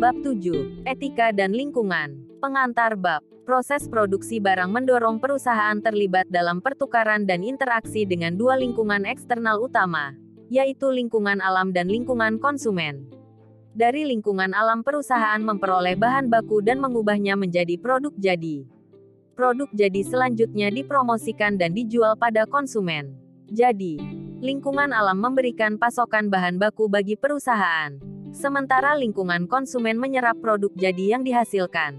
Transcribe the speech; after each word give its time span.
Bab 0.00 0.16
7. 0.24 0.88
Etika 0.88 1.28
dan 1.28 1.52
Lingkungan. 1.52 2.24
Pengantar 2.40 2.96
bab. 2.96 3.20
Proses 3.44 3.84
produksi 3.84 4.40
barang 4.40 4.72
mendorong 4.72 5.20
perusahaan 5.20 5.76
terlibat 5.76 6.24
dalam 6.32 6.64
pertukaran 6.64 7.28
dan 7.28 7.44
interaksi 7.44 8.08
dengan 8.08 8.32
dua 8.32 8.56
lingkungan 8.56 9.04
eksternal 9.04 9.60
utama, 9.60 10.16
yaitu 10.48 10.88
lingkungan 10.88 11.44
alam 11.44 11.76
dan 11.76 11.92
lingkungan 11.92 12.40
konsumen. 12.40 13.12
Dari 13.76 14.08
lingkungan 14.08 14.56
alam 14.56 14.80
perusahaan 14.80 15.44
memperoleh 15.44 16.00
bahan 16.00 16.32
baku 16.32 16.64
dan 16.64 16.80
mengubahnya 16.80 17.36
menjadi 17.36 17.76
produk 17.76 18.16
jadi. 18.16 18.64
Produk 19.36 19.68
jadi 19.76 20.00
selanjutnya 20.00 20.72
dipromosikan 20.72 21.60
dan 21.60 21.76
dijual 21.76 22.16
pada 22.16 22.48
konsumen. 22.48 23.12
Jadi, 23.52 24.00
lingkungan 24.40 24.96
alam 24.96 25.20
memberikan 25.20 25.76
pasokan 25.76 26.32
bahan 26.32 26.56
baku 26.56 26.88
bagi 26.88 27.20
perusahaan, 27.20 28.00
sementara 28.30 28.94
lingkungan 28.94 29.50
konsumen 29.50 29.98
menyerap 29.98 30.38
produk 30.38 30.70
jadi 30.74 31.18
yang 31.18 31.22
dihasilkan. 31.26 31.98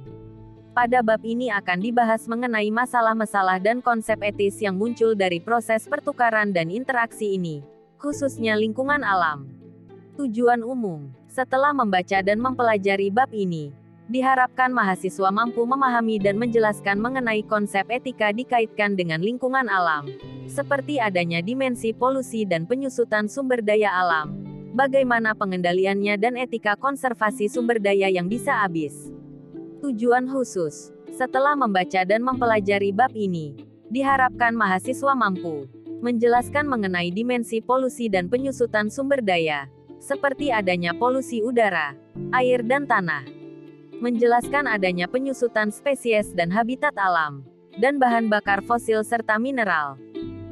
Pada 0.72 1.04
bab 1.04 1.20
ini 1.28 1.52
akan 1.52 1.84
dibahas 1.84 2.32
mengenai 2.32 2.72
masalah-masalah 2.72 3.60
dan 3.60 3.84
konsep 3.84 4.16
etis 4.24 4.64
yang 4.64 4.80
muncul 4.80 5.12
dari 5.20 5.44
proses 5.44 5.84
pertukaran 5.84 6.56
dan 6.56 6.72
interaksi 6.72 7.36
ini, 7.36 7.60
khususnya 8.00 8.56
lingkungan 8.56 9.04
alam. 9.04 9.52
Tujuan 10.16 10.64
umum 10.64 11.12
setelah 11.28 11.76
membaca 11.76 12.24
dan 12.24 12.40
mempelajari 12.40 13.12
bab 13.12 13.32
ini, 13.36 13.76
diharapkan 14.12 14.72
mahasiswa 14.72 15.32
mampu 15.32 15.64
memahami 15.64 16.20
dan 16.20 16.36
menjelaskan 16.36 17.00
mengenai 17.00 17.44
konsep 17.48 17.88
etika 17.88 18.36
dikaitkan 18.36 18.96
dengan 18.96 19.24
lingkungan 19.24 19.72
alam, 19.72 20.08
seperti 20.48 21.00
adanya 21.00 21.40
dimensi 21.40 21.96
polusi 21.96 22.44
dan 22.44 22.68
penyusutan 22.68 23.32
sumber 23.32 23.64
daya 23.64 23.92
alam, 23.96 24.51
bagaimana 24.72 25.36
pengendaliannya 25.36 26.16
dan 26.18 26.40
etika 26.40 26.80
konservasi 26.80 27.48
sumber 27.52 27.78
daya 27.78 28.08
yang 28.08 28.32
bisa 28.32 28.64
habis. 28.64 29.12
Tujuan 29.84 30.28
khusus 30.28 30.92
setelah 31.12 31.54
membaca 31.60 32.02
dan 32.08 32.24
mempelajari 32.24 32.96
bab 32.96 33.12
ini, 33.12 33.56
diharapkan 33.92 34.56
mahasiswa 34.56 35.12
mampu 35.12 35.68
menjelaskan 36.02 36.66
mengenai 36.66 37.14
dimensi 37.14 37.62
polusi 37.62 38.10
dan 38.10 38.26
penyusutan 38.28 38.90
sumber 38.90 39.22
daya, 39.22 39.70
seperti 40.02 40.50
adanya 40.50 40.98
polusi 40.98 41.46
udara, 41.46 41.94
air 42.34 42.66
dan 42.66 42.90
tanah. 42.90 43.24
Menjelaskan 44.02 44.66
adanya 44.66 45.06
penyusutan 45.06 45.70
spesies 45.70 46.34
dan 46.34 46.50
habitat 46.50 46.98
alam, 46.98 47.46
dan 47.78 48.02
bahan 48.02 48.34
bakar 48.34 48.66
fosil 48.66 49.06
serta 49.06 49.38
mineral. 49.38 50.02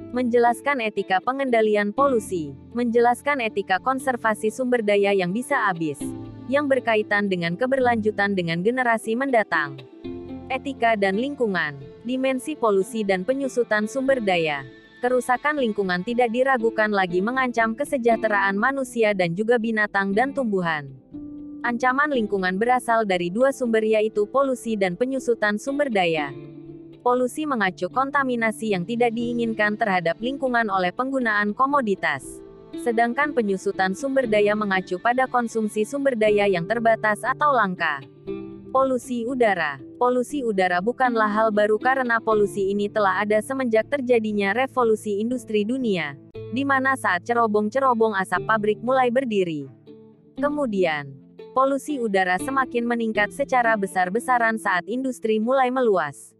Menjelaskan 0.09 0.81
etika 0.81 1.21
pengendalian 1.21 1.93
polusi, 1.93 2.57
menjelaskan 2.73 3.45
etika 3.45 3.77
konservasi 3.77 4.49
sumber 4.49 4.81
daya 4.81 5.13
yang 5.13 5.29
bisa 5.29 5.69
habis, 5.69 6.01
yang 6.49 6.65
berkaitan 6.65 7.29
dengan 7.29 7.53
keberlanjutan 7.53 8.33
dengan 8.33 8.65
generasi 8.65 9.13
mendatang. 9.13 9.77
Etika 10.49 10.97
dan 10.97 11.13
lingkungan, 11.13 11.77
dimensi 12.01 12.57
polusi 12.57 13.05
dan 13.05 13.21
penyusutan 13.21 13.85
sumber 13.85 14.17
daya 14.17 14.65
kerusakan 14.99 15.63
lingkungan 15.63 16.03
tidak 16.03 16.27
diragukan 16.35 16.91
lagi 16.91 17.23
mengancam 17.23 17.71
kesejahteraan 17.71 18.59
manusia 18.59 19.15
dan 19.15 19.31
juga 19.31 19.55
binatang 19.55 20.11
dan 20.11 20.35
tumbuhan. 20.35 20.91
Ancaman 21.63 22.11
lingkungan 22.11 22.59
berasal 22.59 23.03
dari 23.07 23.31
dua 23.31 23.51
sumber 23.55 23.83
yaitu 23.83 24.27
polusi 24.27 24.75
dan 24.75 24.99
penyusutan 24.99 25.55
sumber 25.55 25.87
daya. 25.87 26.31
Polusi 26.99 27.47
mengacu 27.47 27.87
kontaminasi 27.87 28.75
yang 28.75 28.83
tidak 28.83 29.15
diinginkan 29.15 29.79
terhadap 29.79 30.19
lingkungan 30.19 30.67
oleh 30.67 30.91
penggunaan 30.91 31.55
komoditas. 31.55 32.43
Sedangkan 32.83 33.31
penyusutan 33.31 33.95
sumber 33.95 34.27
daya 34.27 34.51
mengacu 34.51 34.99
pada 34.99 35.23
konsumsi 35.25 35.87
sumber 35.87 36.19
daya 36.19 36.43
yang 36.45 36.67
terbatas 36.67 37.23
atau 37.23 37.55
langka. 37.55 38.03
Polusi 38.69 39.23
udara. 39.25 39.79
Polusi 39.95 40.43
udara 40.43 40.83
bukanlah 40.83 41.31
hal 41.31 41.49
baru 41.55 41.79
karena 41.79 42.19
polusi 42.19 42.69
ini 42.69 42.91
telah 42.91 43.23
ada 43.23 43.39
semenjak 43.41 43.87
terjadinya 43.87 44.53
revolusi 44.53 45.23
industri 45.23 45.63
dunia, 45.65 46.19
di 46.51 46.67
mana 46.67 46.93
saat 46.99 47.25
cerobong-cerobong 47.25 48.13
asap 48.19 48.43
pabrik 48.45 48.79
mulai 48.83 49.09
berdiri. 49.09 49.71
Kemudian, 50.37 51.09
polusi 51.57 51.97
udara 51.97 52.37
semakin 52.37 52.85
meningkat 52.85 53.33
secara 53.33 53.73
besar-besaran 53.79 54.61
saat 54.61 54.85
industri 54.85 55.41
mulai 55.41 55.73
meluas. 55.73 56.37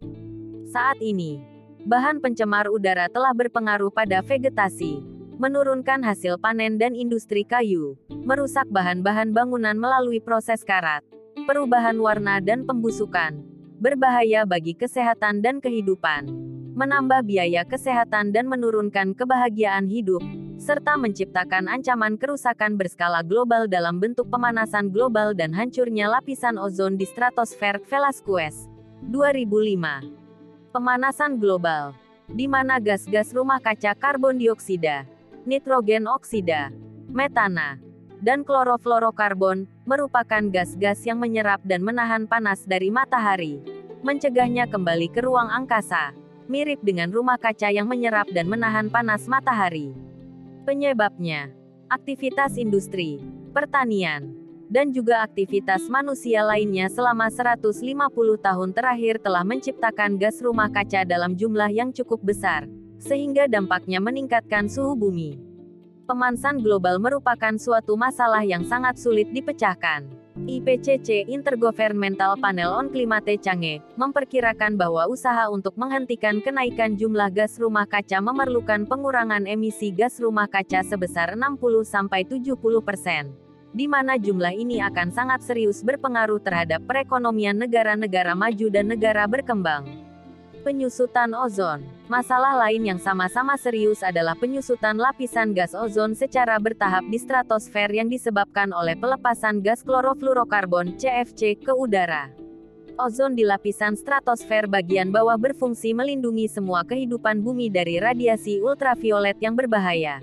Saat 0.69 1.01
ini, 1.01 1.41
bahan 1.89 2.21
pencemar 2.21 2.69
udara 2.69 3.09
telah 3.09 3.33
berpengaruh 3.33 3.89
pada 3.89 4.21
vegetasi, 4.21 5.01
menurunkan 5.41 6.05
hasil 6.05 6.37
panen 6.37 6.77
dan 6.77 6.93
industri 6.93 7.41
kayu, 7.41 7.97
merusak 8.21 8.69
bahan-bahan 8.69 9.33
bangunan 9.33 9.73
melalui 9.73 10.21
proses 10.21 10.61
karat, 10.61 11.01
perubahan 11.49 11.97
warna 11.97 12.37
dan 12.37 12.69
pembusukan, 12.69 13.41
berbahaya 13.81 14.45
bagi 14.45 14.77
kesehatan 14.77 15.41
dan 15.41 15.57
kehidupan, 15.57 16.29
menambah 16.77 17.25
biaya 17.25 17.65
kesehatan 17.65 18.29
dan 18.29 18.45
menurunkan 18.45 19.17
kebahagiaan 19.17 19.89
hidup, 19.89 20.21
serta 20.61 21.01
menciptakan 21.01 21.65
ancaman 21.65 22.13
kerusakan 22.13 22.77
berskala 22.77 23.25
global 23.25 23.65
dalam 23.65 23.97
bentuk 23.97 24.29
pemanasan 24.29 24.93
global 24.93 25.33
dan 25.33 25.49
hancurnya 25.49 26.13
lapisan 26.13 26.61
ozon 26.61 26.93
di 26.93 27.09
stratosfer 27.09 27.81
Velasquez, 27.89 28.69
2005. 29.09 30.28
Pemanasan 30.69 31.41
global, 31.41 31.97
di 32.29 32.45
mana 32.45 32.77
gas-gas 32.77 33.33
rumah 33.33 33.57
kaca 33.57 33.97
karbon 33.97 34.37
dioksida, 34.37 35.01
nitrogen 35.41 36.05
oksida, 36.05 36.69
metana, 37.09 37.81
dan 38.21 38.45
klorofluorokarbon, 38.45 39.65
merupakan 39.89 40.45
gas-gas 40.53 41.01
yang 41.09 41.17
menyerap 41.17 41.57
dan 41.65 41.81
menahan 41.81 42.29
panas 42.29 42.69
dari 42.69 42.93
matahari, 42.93 43.57
mencegahnya 44.05 44.69
kembali 44.69 45.09
ke 45.09 45.25
ruang 45.25 45.49
angkasa, 45.49 46.13
mirip 46.45 46.77
dengan 46.85 47.09
rumah 47.09 47.41
kaca 47.41 47.73
yang 47.73 47.89
menyerap 47.89 48.29
dan 48.29 48.45
menahan 48.45 48.93
panas 48.93 49.25
matahari. 49.25 49.89
Penyebabnya, 50.69 51.49
aktivitas 51.89 52.61
industri, 52.61 53.17
pertanian, 53.57 54.38
dan 54.69 54.93
juga 54.93 55.25
aktivitas 55.25 55.89
manusia 55.89 56.45
lainnya 56.45 56.87
selama 56.87 57.27
150 57.27 57.73
tahun 58.39 58.69
terakhir 58.71 59.19
telah 59.19 59.43
menciptakan 59.43 60.15
gas 60.15 60.39
rumah 60.39 60.69
kaca 60.69 61.03
dalam 61.03 61.33
jumlah 61.33 61.73
yang 61.73 61.89
cukup 61.89 62.21
besar, 62.21 62.69
sehingga 63.01 63.49
dampaknya 63.49 63.97
meningkatkan 63.97 64.69
suhu 64.69 64.93
bumi 64.93 65.49
pemanasan 66.09 66.65
global 66.65 66.97
merupakan 66.97 67.53
suatu 67.61 67.93
masalah 67.93 68.41
yang 68.41 68.65
sangat 68.65 68.97
sulit 68.97 69.29
dipecahkan. 69.29 70.09
IPCC 70.49 71.29
Intergovernmental 71.29 72.33
Panel 72.41 72.73
on 72.73 72.89
Climate 72.89 73.37
Change 73.37 73.85
memperkirakan 73.93 74.73
bahwa 74.73 75.05
usaha 75.05 75.45
untuk 75.53 75.77
menghentikan 75.77 76.41
kenaikan 76.41 76.97
jumlah 76.97 77.29
gas 77.29 77.61
rumah 77.61 77.85
kaca 77.85 78.17
memerlukan 78.17 78.89
pengurangan 78.89 79.45
emisi 79.45 79.93
gas 79.93 80.17
rumah 80.17 80.49
kaca 80.49 80.81
sebesar 80.81 81.37
60-70 81.37 82.57
persen, 82.81 83.35
di 83.69 83.85
mana 83.85 84.17
jumlah 84.17 84.53
ini 84.53 84.81
akan 84.81 85.13
sangat 85.13 85.45
serius 85.45 85.85
berpengaruh 85.85 86.41
terhadap 86.41 86.81
perekonomian 86.89 87.57
negara-negara 87.57 88.33
maju 88.33 88.67
dan 88.73 88.89
negara 88.89 89.29
berkembang. 89.29 89.85
Penyusutan 90.59 91.31
ozon. 91.31 91.79
Masalah 92.11 92.67
lain 92.67 92.83
yang 92.83 92.99
sama-sama 92.99 93.55
serius 93.55 94.03
adalah 94.03 94.35
penyusutan 94.35 94.99
lapisan 94.99 95.55
gas 95.55 95.71
ozon 95.71 96.17
secara 96.17 96.59
bertahap 96.59 97.05
di 97.07 97.15
stratosfer 97.15 97.87
yang 97.93 98.11
disebabkan 98.11 98.75
oleh 98.75 98.97
pelepasan 98.99 99.63
gas 99.63 99.85
klorofluorokarbon 99.87 100.99
CFC 100.99 101.55
ke 101.63 101.71
udara. 101.71 102.27
Ozon 102.99 103.31
di 103.31 103.47
lapisan 103.47 103.95
stratosfer 103.95 104.67
bagian 104.67 105.15
bawah 105.15 105.39
berfungsi 105.39 105.95
melindungi 105.95 106.51
semua 106.51 106.83
kehidupan 106.83 107.39
bumi 107.39 107.71
dari 107.71 107.95
radiasi 107.95 108.59
ultraviolet 108.59 109.39
yang 109.39 109.55
berbahaya. 109.55 110.19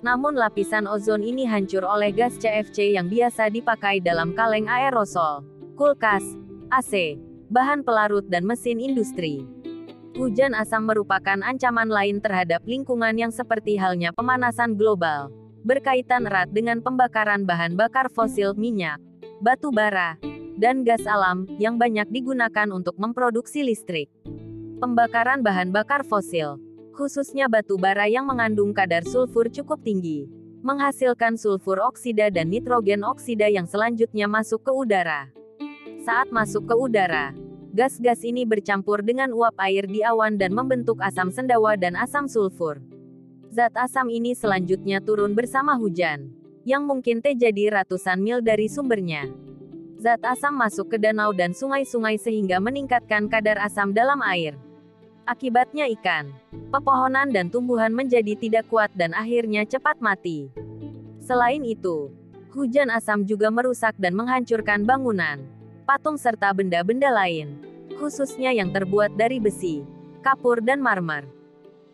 Namun 0.00 0.32
lapisan 0.32 0.88
ozon 0.88 1.20
ini 1.20 1.44
hancur 1.44 1.84
oleh 1.84 2.08
gas 2.08 2.40
CFC 2.40 2.96
yang 2.96 3.12
biasa 3.12 3.52
dipakai 3.52 4.00
dalam 4.00 4.32
kaleng 4.32 4.64
aerosol, 4.64 5.44
kulkas, 5.76 6.24
AC, 6.72 7.20
bahan 7.52 7.84
pelarut 7.84 8.24
dan 8.32 8.48
mesin 8.48 8.80
industri. 8.80 9.44
Hujan 10.16 10.56
asam 10.56 10.88
merupakan 10.88 11.36
ancaman 11.44 11.88
lain 11.88 12.20
terhadap 12.24 12.64
lingkungan 12.64 13.12
yang 13.16 13.32
seperti 13.32 13.76
halnya 13.76 14.12
pemanasan 14.16 14.76
global, 14.76 15.28
berkaitan 15.64 16.24
erat 16.24 16.48
dengan 16.48 16.80
pembakaran 16.80 17.44
bahan 17.44 17.76
bakar 17.76 18.08
fosil 18.08 18.56
minyak, 18.56 18.96
batu 19.44 19.68
bara, 19.68 20.16
dan 20.56 20.84
gas 20.84 21.04
alam 21.04 21.44
yang 21.60 21.76
banyak 21.76 22.08
digunakan 22.08 22.68
untuk 22.72 22.96
memproduksi 22.96 23.64
listrik. 23.64 24.08
Pembakaran 24.80 25.44
bahan 25.44 25.72
bakar 25.72 26.04
fosil, 26.04 26.56
khususnya 26.92 27.46
batu 27.46 27.78
bara 27.78 28.10
yang 28.10 28.26
mengandung 28.26 28.70
kadar 28.74 29.06
sulfur 29.06 29.50
cukup 29.50 29.80
tinggi, 29.82 30.26
menghasilkan 30.60 31.38
sulfur 31.38 31.80
oksida 31.80 32.28
dan 32.30 32.50
nitrogen 32.50 33.06
oksida 33.06 33.46
yang 33.50 33.64
selanjutnya 33.64 34.30
masuk 34.30 34.66
ke 34.66 34.72
udara. 34.74 35.30
Saat 36.02 36.32
masuk 36.32 36.68
ke 36.68 36.74
udara, 36.74 37.32
Gas-gas 37.70 38.26
ini 38.26 38.42
bercampur 38.42 38.98
dengan 38.98 39.30
uap 39.30 39.54
air 39.62 39.86
di 39.86 40.02
awan 40.02 40.34
dan 40.34 40.50
membentuk 40.50 40.98
asam 40.98 41.30
sendawa 41.30 41.78
dan 41.78 41.94
asam 41.94 42.26
sulfur. 42.26 42.82
Zat 43.46 43.70
asam 43.78 44.10
ini 44.10 44.34
selanjutnya 44.34 44.98
turun 44.98 45.38
bersama 45.38 45.78
hujan, 45.78 46.34
yang 46.66 46.82
mungkin 46.82 47.22
terjadi 47.22 47.78
ratusan 47.78 48.18
mil 48.18 48.42
dari 48.42 48.66
sumbernya. 48.66 49.30
Zat 50.02 50.18
asam 50.26 50.58
masuk 50.58 50.90
ke 50.90 50.98
danau 50.98 51.30
dan 51.30 51.54
sungai-sungai 51.54 52.18
sehingga 52.18 52.58
meningkatkan 52.58 53.30
kadar 53.30 53.62
asam 53.62 53.94
dalam 53.94 54.18
air. 54.26 54.58
Akibatnya 55.30 55.86
ikan, 55.94 56.34
pepohonan 56.74 57.30
dan 57.30 57.54
tumbuhan 57.54 57.94
menjadi 57.94 58.34
tidak 58.34 58.66
kuat 58.66 58.90
dan 58.98 59.14
akhirnya 59.14 59.62
cepat 59.62 60.02
mati. 60.02 60.50
Selain 61.22 61.62
itu, 61.62 62.10
hujan 62.50 62.90
asam 62.90 63.22
juga 63.22 63.46
merusak 63.46 63.94
dan 63.94 64.18
menghancurkan 64.18 64.82
bangunan, 64.82 65.38
patung 65.86 66.18
serta 66.18 66.50
benda-benda 66.50 67.14
lain, 67.14 67.62
khususnya 67.94 68.50
yang 68.50 68.74
terbuat 68.74 69.14
dari 69.14 69.38
besi, 69.38 69.86
kapur 70.18 70.58
dan 70.58 70.82
marmer. 70.82 71.22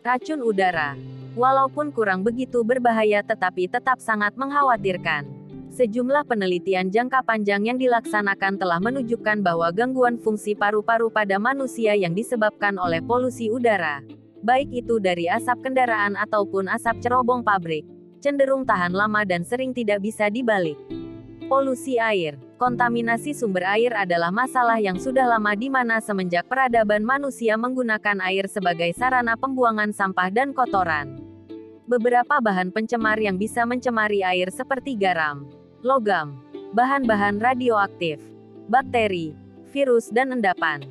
Racun 0.01 0.41
udara, 0.41 0.97
walaupun 1.37 1.93
kurang 1.93 2.25
begitu 2.25 2.65
berbahaya 2.65 3.21
tetapi 3.21 3.69
tetap 3.69 4.01
sangat 4.01 4.33
mengkhawatirkan. 4.33 5.29
Sejumlah 5.77 6.25
penelitian 6.25 6.89
jangka 6.89 7.21
panjang 7.21 7.69
yang 7.69 7.77
dilaksanakan 7.77 8.57
telah 8.57 8.81
menunjukkan 8.81 9.45
bahwa 9.45 9.69
gangguan 9.69 10.17
fungsi 10.17 10.57
paru-paru 10.57 11.13
pada 11.13 11.37
manusia 11.37 11.93
yang 11.93 12.17
disebabkan 12.17 12.81
oleh 12.81 12.97
polusi 12.97 13.53
udara, 13.53 14.01
baik 14.41 14.73
itu 14.73 14.97
dari 14.97 15.29
asap 15.29 15.69
kendaraan 15.69 16.17
ataupun 16.17 16.65
asap 16.65 16.97
cerobong 17.05 17.45
pabrik, 17.45 17.85
cenderung 18.17 18.65
tahan 18.65 18.89
lama 18.89 19.21
dan 19.21 19.45
sering 19.45 19.69
tidak 19.69 20.01
bisa 20.01 20.33
dibalik. 20.33 20.81
Polusi 21.45 22.01
air, 22.01 22.41
kontaminasi 22.57 23.37
sumber 23.37 23.69
air 23.69 23.93
adalah 23.93 24.33
masalah 24.33 24.81
yang 24.81 24.97
sudah 24.97 25.29
lama 25.29 25.53
di 25.53 25.69
mana 25.69 26.01
semenjak 26.01 26.49
peradaban 26.49 27.05
manusia 27.05 27.53
menggunakan 27.53 28.17
air 28.25 28.49
sebagai 28.49 28.89
sarana 28.97 29.37
pembuangan 29.37 29.93
sampah 29.93 30.33
dan 30.33 30.57
kotoran. 30.57 31.21
Beberapa 31.85 32.41
bahan 32.41 32.73
pencemar 32.73 33.21
yang 33.21 33.37
bisa 33.37 33.63
mencemari 33.63 34.19
air 34.19 34.51
seperti 34.51 34.99
garam, 34.99 35.47
logam, 35.85 36.41
bahan-bahan 36.73 37.37
radioaktif, 37.37 38.17
bakteri, 38.65 39.37
virus 39.69 40.09
dan 40.09 40.33
endapan. 40.33 40.81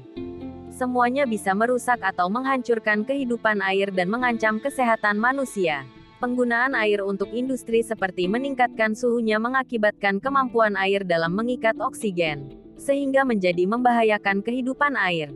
Semuanya 0.71 1.25
bisa 1.25 1.57
merusak 1.57 1.99
atau 2.05 2.29
menghancurkan 2.29 3.03
kehidupan 3.03 3.65
air 3.65 3.89
dan 3.91 4.13
mengancam 4.13 4.61
kesehatan 4.61 5.17
manusia. 5.17 5.89
Penggunaan 6.21 6.77
air 6.77 7.05
untuk 7.05 7.33
industri 7.33 7.85
seperti 7.85 8.29
meningkatkan 8.29 8.97
suhunya 8.97 9.37
mengakibatkan 9.37 10.17
kemampuan 10.21 10.77
air 10.77 11.05
dalam 11.05 11.33
mengikat 11.33 11.77
oksigen, 11.77 12.53
sehingga 12.81 13.25
menjadi 13.25 13.65
membahayakan 13.69 14.41
kehidupan 14.41 14.97
air. 14.97 15.33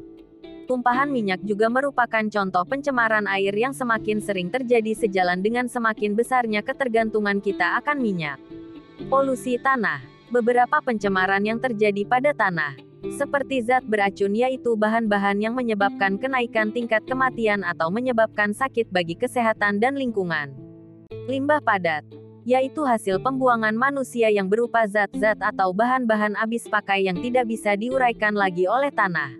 Tumpahan 0.68 1.10
minyak 1.10 1.42
juga 1.42 1.66
merupakan 1.66 2.22
contoh 2.30 2.62
pencemaran 2.62 3.26
air 3.26 3.50
yang 3.52 3.74
semakin 3.74 4.22
sering 4.22 4.48
terjadi 4.54 4.94
sejalan 4.94 5.42
dengan 5.42 5.66
semakin 5.66 6.14
besarnya 6.14 6.62
ketergantungan 6.62 7.42
kita 7.42 7.80
akan 7.82 7.98
minyak. 7.98 8.38
Polusi 9.10 9.58
tanah. 9.58 10.06
Beberapa 10.30 10.78
pencemaran 10.78 11.42
yang 11.42 11.58
terjadi 11.58 12.06
pada 12.06 12.30
tanah, 12.30 12.78
seperti 13.18 13.58
zat 13.58 13.82
beracun 13.82 14.30
yaitu 14.30 14.78
bahan-bahan 14.78 15.34
yang 15.42 15.58
menyebabkan 15.58 16.14
kenaikan 16.14 16.70
tingkat 16.70 17.02
kematian 17.10 17.66
atau 17.66 17.90
menyebabkan 17.90 18.54
sakit 18.54 18.86
bagi 18.94 19.18
kesehatan 19.18 19.82
dan 19.82 19.98
lingkungan. 19.98 20.54
Limbah 21.26 21.58
padat, 21.58 22.06
yaitu 22.46 22.86
hasil 22.86 23.18
pembuangan 23.18 23.74
manusia 23.74 24.30
yang 24.30 24.46
berupa 24.46 24.86
zat-zat 24.86 25.42
atau 25.42 25.74
bahan-bahan 25.74 26.38
habis 26.38 26.70
pakai 26.70 27.10
yang 27.10 27.18
tidak 27.18 27.50
bisa 27.50 27.74
diuraikan 27.74 28.38
lagi 28.38 28.70
oleh 28.70 28.94
tanah. 28.94 29.34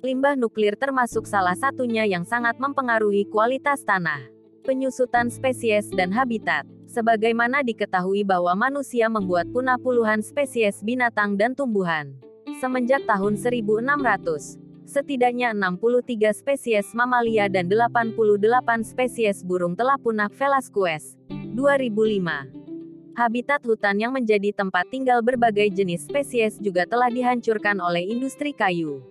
Limbah 0.00 0.32
nuklir 0.32 0.80
termasuk 0.80 1.28
salah 1.28 1.60
satunya 1.60 2.08
yang 2.08 2.24
sangat 2.24 2.56
mempengaruhi 2.56 3.28
kualitas 3.28 3.84
tanah. 3.84 4.33
Penyusutan 4.64 5.28
spesies 5.28 5.92
dan 5.92 6.08
habitat 6.08 6.64
sebagaimana 6.88 7.60
diketahui 7.60 8.24
bahwa 8.24 8.56
manusia 8.56 9.12
membuat 9.12 9.44
punah 9.52 9.76
puluhan 9.76 10.24
spesies 10.24 10.80
binatang 10.80 11.36
dan 11.36 11.52
tumbuhan. 11.52 12.16
Semenjak 12.64 13.04
tahun 13.04 13.36
1600, 13.36 14.56
setidaknya 14.88 15.52
63 15.52 16.32
spesies 16.32 16.96
mamalia 16.96 17.44
dan 17.52 17.68
88 17.68 18.40
spesies 18.88 19.44
burung 19.44 19.76
telah 19.76 20.00
punah 20.00 20.32
Velasquez, 20.32 21.20
2005. 21.28 23.20
Habitat 23.20 23.60
hutan 23.68 24.00
yang 24.00 24.16
menjadi 24.16 24.48
tempat 24.56 24.88
tinggal 24.88 25.20
berbagai 25.20 25.76
jenis 25.76 26.08
spesies 26.08 26.56
juga 26.56 26.88
telah 26.88 27.12
dihancurkan 27.12 27.84
oleh 27.84 28.00
industri 28.08 28.56
kayu. 28.56 29.04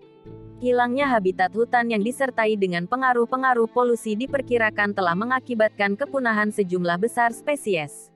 Hilangnya 0.64 1.12
habitat 1.12 1.52
hutan 1.52 1.92
yang 1.92 2.00
disertai 2.00 2.56
dengan 2.56 2.88
pengaruh-pengaruh 2.88 3.68
polusi 3.68 4.16
diperkirakan 4.16 4.96
telah 4.96 5.12
mengakibatkan 5.12 6.00
kepunahan 6.00 6.56
sejumlah 6.56 7.04
besar 7.04 7.36
spesies. 7.36 8.16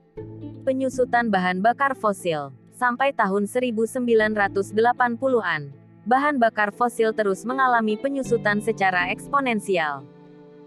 Penyusutan 0.64 1.28
bahan 1.28 1.60
bakar 1.60 1.92
fosil 1.92 2.48
sampai 2.72 3.12
tahun 3.12 3.44
1980-an. 3.44 5.62
Bahan 6.08 6.40
bakar 6.40 6.72
fosil 6.72 7.12
terus 7.12 7.44
mengalami 7.44 8.00
penyusutan 8.00 8.64
secara 8.64 9.12
eksponensial. 9.12 10.08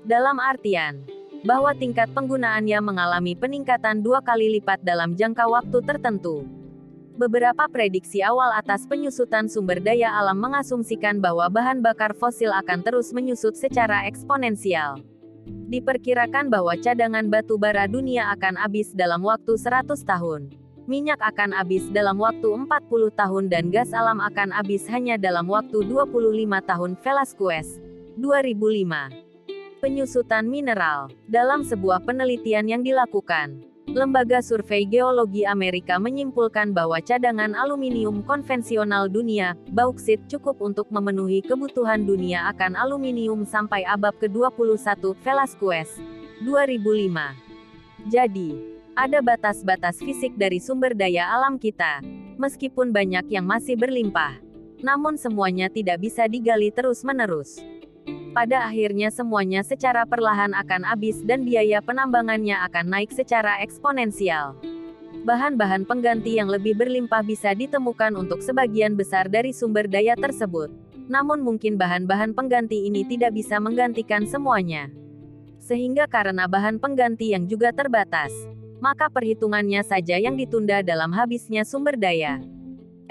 Dalam 0.05 0.37
artian 0.37 1.01
bahwa 1.41 1.73
tingkat 1.73 2.13
penggunaannya 2.13 2.77
mengalami 2.77 3.33
peningkatan 3.33 4.05
dua 4.05 4.21
kali 4.21 4.61
lipat 4.61 4.85
dalam 4.85 5.17
jangka 5.17 5.49
waktu 5.49 5.81
tertentu. 5.81 6.60
Beberapa 7.11 7.67
prediksi 7.67 8.23
awal 8.23 8.55
atas 8.55 8.87
penyusutan 8.87 9.51
sumber 9.51 9.83
daya 9.83 10.15
alam 10.15 10.39
mengasumsikan 10.39 11.19
bahwa 11.19 11.51
bahan 11.51 11.83
bakar 11.83 12.15
fosil 12.15 12.55
akan 12.55 12.79
terus 12.87 13.11
menyusut 13.11 13.59
secara 13.59 14.07
eksponensial. 14.07 15.03
Diperkirakan 15.43 16.47
bahwa 16.47 16.71
cadangan 16.79 17.27
batu 17.27 17.59
bara 17.59 17.83
dunia 17.89 18.31
akan 18.31 18.55
habis 18.55 18.95
dalam 18.95 19.23
waktu 19.27 19.59
100 19.59 20.07
tahun. 20.07 20.55
Minyak 20.87 21.19
akan 21.23 21.55
habis 21.55 21.87
dalam 21.91 22.15
waktu 22.19 22.47
40 22.47 22.67
tahun 23.15 23.43
dan 23.51 23.71
gas 23.71 23.91
alam 23.91 24.19
akan 24.23 24.49
habis 24.51 24.87
hanya 24.87 25.19
dalam 25.19 25.47
waktu 25.51 25.83
25 25.87 26.11
tahun 26.63 26.91
Velasquez, 26.99 27.79
2005. 28.19 29.83
Penyusutan 29.83 30.45
mineral. 30.45 31.09
Dalam 31.25 31.63
sebuah 31.65 32.03
penelitian 32.05 32.69
yang 32.69 32.81
dilakukan, 32.85 33.70
Lembaga 33.91 34.39
Survei 34.39 34.87
Geologi 34.87 35.43
Amerika 35.43 35.99
menyimpulkan 35.99 36.71
bahwa 36.71 36.95
cadangan 37.03 37.51
aluminium 37.51 38.23
konvensional 38.23 39.11
dunia, 39.11 39.59
bauksit 39.67 40.23
cukup 40.31 40.63
untuk 40.63 40.87
memenuhi 40.95 41.43
kebutuhan 41.43 42.07
dunia 42.07 42.47
akan 42.55 42.79
aluminium 42.79 43.43
sampai 43.43 43.83
abad 43.83 44.15
ke-21 44.15 45.11
Velasquez, 45.19 45.99
2005. 46.39 48.07
Jadi, 48.07 48.55
ada 48.95 49.19
batas-batas 49.19 49.99
fisik 49.99 50.39
dari 50.39 50.63
sumber 50.63 50.95
daya 50.95 51.27
alam 51.27 51.59
kita. 51.59 51.99
Meskipun 52.39 52.95
banyak 52.95 53.27
yang 53.27 53.43
masih 53.43 53.75
berlimpah, 53.75 54.39
namun 54.79 55.19
semuanya 55.19 55.67
tidak 55.67 55.99
bisa 55.99 56.31
digali 56.31 56.71
terus-menerus. 56.71 57.59
Pada 58.31 58.71
akhirnya 58.71 59.11
semuanya 59.11 59.59
secara 59.59 60.07
perlahan 60.07 60.55
akan 60.55 60.87
habis 60.87 61.19
dan 61.27 61.43
biaya 61.43 61.83
penambangannya 61.83 62.55
akan 62.63 62.87
naik 62.87 63.11
secara 63.11 63.59
eksponensial. 63.59 64.55
Bahan-bahan 65.27 65.83
pengganti 65.83 66.39
yang 66.39 66.47
lebih 66.47 66.79
berlimpah 66.79 67.27
bisa 67.27 67.51
ditemukan 67.51 68.15
untuk 68.15 68.39
sebagian 68.39 68.95
besar 68.95 69.27
dari 69.27 69.51
sumber 69.51 69.83
daya 69.83 70.15
tersebut. 70.15 70.71
Namun 71.11 71.43
mungkin 71.43 71.75
bahan-bahan 71.75 72.31
pengganti 72.31 72.87
ini 72.87 73.03
tidak 73.03 73.35
bisa 73.35 73.59
menggantikan 73.59 74.23
semuanya. 74.23 74.87
Sehingga 75.59 76.07
karena 76.07 76.47
bahan 76.47 76.79
pengganti 76.79 77.35
yang 77.35 77.51
juga 77.51 77.75
terbatas, 77.75 78.31
maka 78.79 79.11
perhitungannya 79.11 79.83
saja 79.83 80.15
yang 80.15 80.39
ditunda 80.39 80.79
dalam 80.79 81.11
habisnya 81.11 81.67
sumber 81.67 81.99
daya. 81.99 82.39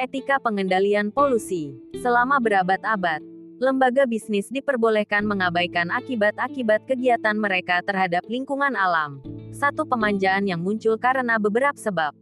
Etika 0.00 0.40
pengendalian 0.40 1.12
polusi 1.12 1.76
selama 2.00 2.40
berabad-abad, 2.40 3.20
lembaga 3.60 4.08
bisnis 4.08 4.48
diperbolehkan 4.48 5.20
mengabaikan 5.28 5.92
akibat-akibat 5.92 6.88
kegiatan 6.88 7.36
mereka 7.36 7.84
terhadap 7.84 8.24
lingkungan 8.24 8.72
alam. 8.72 9.20
Satu 9.52 9.84
pemanjaan 9.84 10.48
yang 10.48 10.64
muncul 10.64 10.96
karena 10.96 11.36
beberapa 11.36 11.76
sebab. 11.76 12.16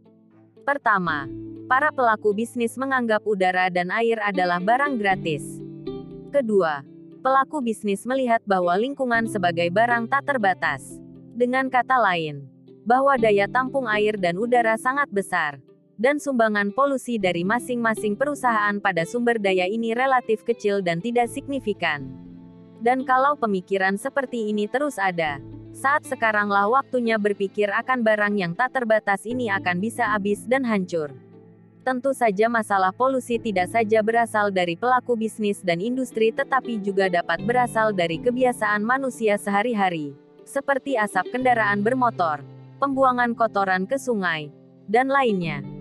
Pertama, 0.67 1.31
para 1.71 1.95
pelaku 1.95 2.35
bisnis 2.35 2.75
menganggap 2.75 3.23
udara 3.23 3.71
dan 3.71 3.87
air 3.87 4.19
adalah 4.19 4.59
barang 4.59 4.99
gratis. 4.99 5.63
Kedua, 6.35 6.83
pelaku 7.23 7.63
bisnis 7.63 8.03
melihat 8.03 8.43
bahwa 8.43 8.75
lingkungan 8.75 9.23
sebagai 9.31 9.71
barang 9.71 10.11
tak 10.11 10.27
terbatas. 10.27 10.99
Dengan 11.39 11.71
kata 11.71 11.95
lain, 12.03 12.43
bahwa 12.83 13.15
daya 13.15 13.47
tampung 13.47 13.87
air 13.87 14.19
dan 14.19 14.35
udara 14.35 14.75
sangat 14.75 15.07
besar, 15.07 15.63
dan 15.99 16.15
sumbangan 16.15 16.71
polusi 16.71 17.19
dari 17.19 17.43
masing-masing 17.43 18.15
perusahaan 18.15 18.79
pada 18.79 19.03
sumber 19.03 19.35
daya 19.35 19.67
ini 19.67 19.91
relatif 19.91 20.47
kecil 20.47 20.79
dan 20.79 21.03
tidak 21.03 21.27
signifikan. 21.27 22.07
Dan 22.79 23.03
kalau 23.03 23.35
pemikiran 23.35 23.99
seperti 23.99 24.47
ini 24.47 24.71
terus 24.71 24.95
ada, 24.95 25.43
saat 25.75 26.07
sekaranglah 26.07 26.71
waktunya 26.71 27.19
berpikir 27.19 27.67
akan 27.67 27.99
barang 27.99 28.39
yang 28.39 28.55
tak 28.55 28.79
terbatas 28.79 29.27
ini 29.27 29.51
akan 29.51 29.83
bisa 29.83 30.07
habis 30.15 30.47
dan 30.47 30.63
hancur. 30.63 31.11
Tentu 31.83 32.15
saja 32.15 32.47
masalah 32.47 32.95
polusi 32.95 33.35
tidak 33.35 33.67
saja 33.67 33.99
berasal 33.99 34.55
dari 34.55 34.79
pelaku 34.79 35.19
bisnis 35.19 35.59
dan 35.59 35.83
industri 35.83 36.31
tetapi 36.31 36.79
juga 36.79 37.11
dapat 37.11 37.43
berasal 37.43 37.91
dari 37.91 38.23
kebiasaan 38.23 38.83
manusia 38.83 39.35
sehari-hari, 39.35 40.15
seperti 40.47 40.95
asap 40.95 41.35
kendaraan 41.35 41.83
bermotor, 41.83 42.39
pembuangan 42.79 43.35
kotoran 43.35 43.83
ke 43.83 43.99
sungai, 43.99 44.51
dan 44.87 45.11
lainnya. 45.11 45.78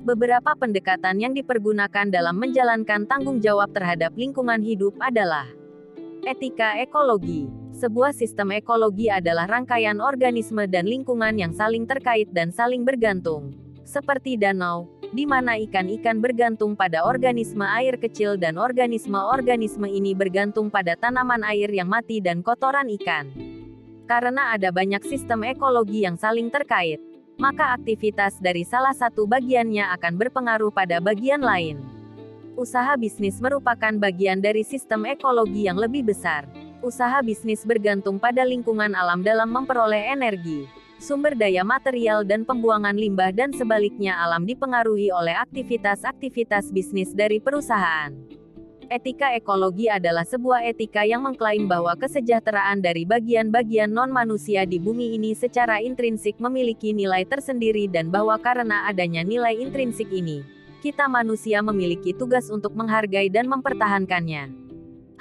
Beberapa 0.00 0.56
pendekatan 0.56 1.20
yang 1.20 1.36
dipergunakan 1.36 2.08
dalam 2.08 2.40
menjalankan 2.40 3.04
tanggung 3.04 3.36
jawab 3.36 3.68
terhadap 3.76 4.16
lingkungan 4.16 4.64
hidup 4.64 4.96
adalah 4.96 5.44
etika 6.24 6.80
ekologi. 6.80 7.52
Sebuah 7.76 8.16
sistem 8.16 8.56
ekologi 8.56 9.12
adalah 9.12 9.44
rangkaian 9.44 10.00
organisme 10.00 10.64
dan 10.72 10.88
lingkungan 10.88 11.36
yang 11.36 11.52
saling 11.52 11.84
terkait 11.84 12.32
dan 12.32 12.48
saling 12.48 12.80
bergantung. 12.80 13.52
Seperti 13.84 14.40
danau, 14.40 14.88
di 15.12 15.28
mana 15.28 15.60
ikan-ikan 15.68 16.16
bergantung 16.24 16.80
pada 16.80 17.04
organisme 17.04 17.68
air 17.68 18.00
kecil 18.00 18.40
dan 18.40 18.56
organisme-organisme 18.56 19.84
ini 19.84 20.16
bergantung 20.16 20.72
pada 20.72 20.96
tanaman 20.96 21.44
air 21.44 21.68
yang 21.68 21.92
mati 21.92 22.24
dan 22.24 22.40
kotoran 22.40 22.88
ikan. 22.96 23.28
Karena 24.08 24.56
ada 24.56 24.72
banyak 24.72 25.04
sistem 25.04 25.44
ekologi 25.44 26.08
yang 26.08 26.16
saling 26.16 26.48
terkait, 26.48 27.04
maka 27.40 27.72
aktivitas 27.72 28.36
dari 28.36 28.68
salah 28.68 28.92
satu 28.92 29.24
bagiannya 29.24 29.88
akan 29.96 30.12
berpengaruh 30.20 30.68
pada 30.68 31.00
bagian 31.00 31.40
lain. 31.40 31.80
Usaha 32.52 32.92
bisnis 33.00 33.40
merupakan 33.40 33.96
bagian 33.96 34.44
dari 34.44 34.60
sistem 34.60 35.08
ekologi 35.08 35.64
yang 35.64 35.80
lebih 35.80 36.04
besar. 36.04 36.44
Usaha 36.84 37.24
bisnis 37.24 37.64
bergantung 37.64 38.20
pada 38.20 38.44
lingkungan 38.44 38.92
alam 38.92 39.24
dalam 39.24 39.48
memperoleh 39.48 40.12
energi, 40.12 40.68
sumber 41.00 41.32
daya 41.32 41.64
material 41.64 42.28
dan 42.28 42.44
pembuangan 42.44 42.92
limbah 42.92 43.32
dan 43.32 43.56
sebaliknya 43.56 44.20
alam 44.20 44.44
dipengaruhi 44.44 45.08
oleh 45.08 45.32
aktivitas-aktivitas 45.40 46.68
bisnis 46.68 47.16
dari 47.16 47.40
perusahaan. 47.40 48.39
Etika 48.90 49.30
ekologi 49.38 49.86
adalah 49.86 50.26
sebuah 50.26 50.66
etika 50.66 51.06
yang 51.06 51.22
mengklaim 51.22 51.70
bahwa 51.70 51.94
kesejahteraan 51.94 52.82
dari 52.82 53.06
bagian-bagian 53.06 53.86
non-manusia 53.86 54.66
di 54.66 54.82
bumi 54.82 55.14
ini 55.14 55.30
secara 55.30 55.78
intrinsik 55.78 56.42
memiliki 56.42 56.90
nilai 56.90 57.22
tersendiri 57.22 57.86
dan 57.86 58.10
bahwa 58.10 58.34
karena 58.42 58.90
adanya 58.90 59.22
nilai 59.22 59.54
intrinsik 59.62 60.10
ini, 60.10 60.42
kita 60.82 61.06
manusia 61.06 61.62
memiliki 61.62 62.10
tugas 62.10 62.50
untuk 62.50 62.74
menghargai 62.74 63.30
dan 63.30 63.46
mempertahankannya. 63.46 64.50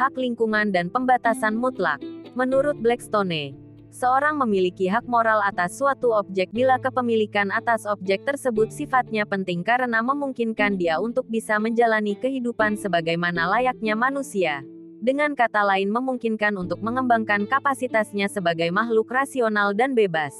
Hak 0.02 0.18
lingkungan 0.18 0.74
dan 0.74 0.90
pembatasan 0.90 1.54
mutlak. 1.54 2.02
Menurut 2.34 2.82
Blackstone, 2.82 3.54
Seorang 3.90 4.38
memiliki 4.38 4.86
hak 4.86 5.10
moral 5.10 5.42
atas 5.42 5.82
suatu 5.82 6.14
objek 6.14 6.54
bila 6.54 6.78
kepemilikan 6.78 7.50
atas 7.50 7.90
objek 7.90 8.22
tersebut 8.22 8.70
sifatnya 8.70 9.26
penting 9.26 9.66
karena 9.66 10.06
memungkinkan 10.06 10.78
dia 10.78 11.02
untuk 11.02 11.26
bisa 11.26 11.58
menjalani 11.58 12.14
kehidupan 12.14 12.78
sebagaimana 12.78 13.50
layaknya 13.50 13.98
manusia. 13.98 14.62
Dengan 15.02 15.34
kata 15.34 15.66
lain 15.66 15.90
memungkinkan 15.90 16.54
untuk 16.54 16.86
mengembangkan 16.86 17.50
kapasitasnya 17.50 18.30
sebagai 18.30 18.70
makhluk 18.70 19.10
rasional 19.10 19.74
dan 19.74 19.98
bebas. 19.98 20.38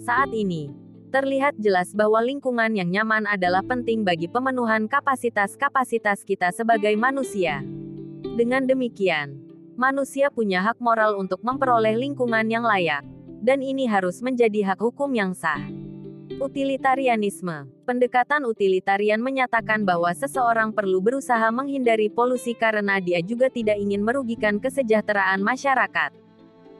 Saat 0.00 0.32
ini, 0.32 0.72
terlihat 1.12 1.60
jelas 1.60 1.92
bahwa 1.92 2.24
lingkungan 2.24 2.72
yang 2.72 2.88
nyaman 2.88 3.28
adalah 3.28 3.60
penting 3.60 4.08
bagi 4.08 4.24
pemenuhan 4.24 4.88
kapasitas-kapasitas 4.88 6.24
kita 6.24 6.48
sebagai 6.48 6.96
manusia. 6.96 7.60
Dengan 8.40 8.64
demikian, 8.64 9.43
manusia 9.76 10.32
punya 10.32 10.62
hak 10.64 10.80
moral 10.82 11.18
untuk 11.20 11.42
memperoleh 11.44 11.94
lingkungan 11.98 12.46
yang 12.48 12.64
layak. 12.66 13.04
Dan 13.44 13.60
ini 13.60 13.84
harus 13.84 14.24
menjadi 14.24 14.72
hak 14.72 14.80
hukum 14.80 15.12
yang 15.12 15.36
sah. 15.36 15.60
Utilitarianisme 16.40 17.68
Pendekatan 17.84 18.48
utilitarian 18.48 19.20
menyatakan 19.20 19.84
bahwa 19.84 20.08
seseorang 20.16 20.72
perlu 20.72 21.04
berusaha 21.04 21.52
menghindari 21.52 22.08
polusi 22.08 22.56
karena 22.56 22.96
dia 22.96 23.20
juga 23.20 23.52
tidak 23.52 23.76
ingin 23.76 24.00
merugikan 24.00 24.56
kesejahteraan 24.56 25.44
masyarakat. 25.44 26.16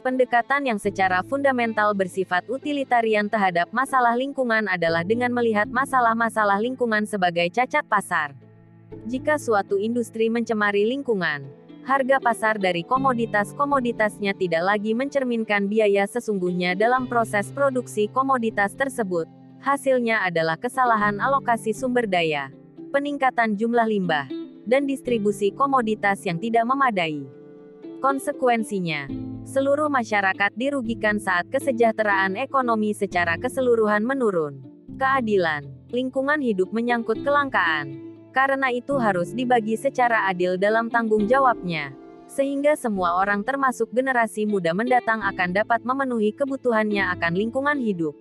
Pendekatan 0.00 0.68
yang 0.68 0.80
secara 0.80 1.20
fundamental 1.24 1.92
bersifat 1.92 2.44
utilitarian 2.48 3.28
terhadap 3.28 3.68
masalah 3.72 4.16
lingkungan 4.16 4.64
adalah 4.68 5.04
dengan 5.04 5.32
melihat 5.32 5.68
masalah-masalah 5.68 6.60
lingkungan 6.60 7.04
sebagai 7.04 7.48
cacat 7.52 7.84
pasar. 7.84 8.32
Jika 9.08 9.40
suatu 9.40 9.80
industri 9.80 10.28
mencemari 10.32 10.88
lingkungan, 10.88 11.44
harga 11.84 12.16
pasar 12.16 12.56
dari 12.56 12.80
komoditas-komoditasnya 12.80 14.32
tidak 14.40 14.64
lagi 14.64 14.96
mencerminkan 14.96 15.68
biaya 15.68 16.08
sesungguhnya 16.08 16.72
dalam 16.72 17.04
proses 17.04 17.52
produksi 17.52 18.08
komoditas 18.08 18.72
tersebut. 18.72 19.28
Hasilnya 19.60 20.24
adalah 20.24 20.56
kesalahan 20.60 21.20
alokasi 21.20 21.72
sumber 21.72 22.04
daya, 22.08 22.52
peningkatan 22.92 23.56
jumlah 23.56 23.88
limbah, 23.88 24.28
dan 24.64 24.88
distribusi 24.88 25.52
komoditas 25.52 26.24
yang 26.24 26.40
tidak 26.40 26.64
memadai. 26.68 27.24
Konsekuensinya, 28.00 29.08
seluruh 29.48 29.88
masyarakat 29.88 30.52
dirugikan 30.56 31.16
saat 31.16 31.48
kesejahteraan 31.48 32.36
ekonomi 32.36 32.92
secara 32.92 33.40
keseluruhan 33.40 34.04
menurun. 34.04 34.60
Keadilan, 35.00 35.64
lingkungan 35.88 36.44
hidup 36.44 36.68
menyangkut 36.72 37.24
kelangkaan, 37.24 38.13
karena 38.34 38.74
itu 38.74 38.98
harus 38.98 39.30
dibagi 39.30 39.78
secara 39.78 40.26
adil 40.26 40.58
dalam 40.58 40.90
tanggung 40.90 41.30
jawabnya. 41.30 41.94
Sehingga 42.26 42.74
semua 42.74 43.14
orang 43.14 43.46
termasuk 43.46 43.94
generasi 43.94 44.42
muda 44.42 44.74
mendatang 44.74 45.22
akan 45.22 45.54
dapat 45.54 45.86
memenuhi 45.86 46.34
kebutuhannya 46.34 47.14
akan 47.14 47.32
lingkungan 47.38 47.78
hidup. 47.78 48.18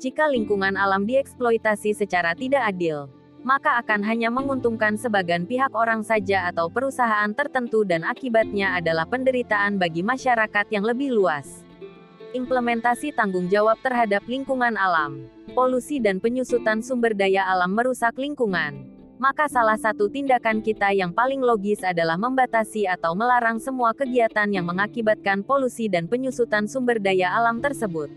Jika 0.00 0.32
lingkungan 0.32 0.80
alam 0.80 1.04
dieksploitasi 1.04 1.92
secara 1.92 2.32
tidak 2.32 2.72
adil, 2.72 3.12
maka 3.44 3.76
akan 3.84 4.00
hanya 4.08 4.32
menguntungkan 4.32 4.96
sebagian 4.96 5.44
pihak 5.44 5.76
orang 5.76 6.00
saja 6.00 6.48
atau 6.48 6.72
perusahaan 6.72 7.28
tertentu 7.36 7.84
dan 7.84 8.00
akibatnya 8.00 8.80
adalah 8.80 9.04
penderitaan 9.04 9.76
bagi 9.76 10.00
masyarakat 10.00 10.66
yang 10.72 10.88
lebih 10.88 11.12
luas. 11.12 11.60
Implementasi 12.32 13.12
tanggung 13.12 13.52
jawab 13.52 13.76
terhadap 13.84 14.24
lingkungan 14.24 14.74
alam, 14.74 15.28
polusi 15.52 16.00
dan 16.00 16.18
penyusutan 16.18 16.80
sumber 16.80 17.12
daya 17.12 17.44
alam 17.46 17.76
merusak 17.76 18.16
lingkungan 18.16 18.93
maka 19.14 19.46
salah 19.46 19.78
satu 19.78 20.10
tindakan 20.10 20.58
kita 20.58 20.90
yang 20.90 21.14
paling 21.14 21.38
logis 21.38 21.86
adalah 21.86 22.18
membatasi 22.18 22.90
atau 22.90 23.14
melarang 23.14 23.62
semua 23.62 23.94
kegiatan 23.94 24.50
yang 24.50 24.66
mengakibatkan 24.66 25.46
polusi 25.46 25.86
dan 25.86 26.10
penyusutan 26.10 26.66
sumber 26.66 26.98
daya 26.98 27.30
alam 27.30 27.62
tersebut. 27.62 28.10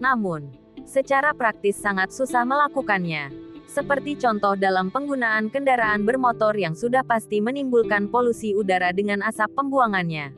Namun, 0.00 0.48
secara 0.88 1.36
praktis 1.36 1.76
sangat 1.76 2.10
susah 2.16 2.48
melakukannya. 2.48 3.28
Seperti 3.68 4.20
contoh 4.20 4.52
dalam 4.56 4.92
penggunaan 4.92 5.48
kendaraan 5.48 6.04
bermotor 6.04 6.52
yang 6.56 6.76
sudah 6.76 7.00
pasti 7.04 7.40
menimbulkan 7.40 8.08
polusi 8.08 8.52
udara 8.52 8.92
dengan 8.92 9.24
asap 9.24 9.52
pembuangannya. 9.56 10.32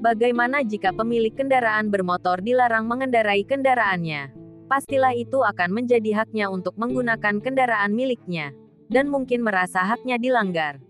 Bagaimana 0.00 0.62
jika 0.62 0.94
pemilik 0.94 1.34
kendaraan 1.34 1.90
bermotor 1.90 2.38
dilarang 2.42 2.86
mengendarai 2.86 3.42
kendaraannya? 3.42 4.32
Pastilah 4.70 5.18
itu 5.18 5.42
akan 5.42 5.82
menjadi 5.82 6.22
haknya 6.22 6.46
untuk 6.46 6.78
menggunakan 6.78 7.42
kendaraan 7.42 7.90
miliknya 7.90 8.54
dan 8.90 9.06
mungkin 9.06 9.46
merasa 9.46 9.86
haknya 9.86 10.18
dilanggar. 10.18 10.82